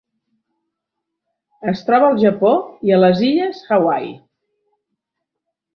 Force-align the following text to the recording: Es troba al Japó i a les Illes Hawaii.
Es 1.73 1.83
troba 1.91 2.09
al 2.13 2.19
Japó 2.25 2.55
i 2.89 2.97
a 2.97 3.01
les 3.05 3.25
Illes 3.29 3.65
Hawaii. 3.77 4.13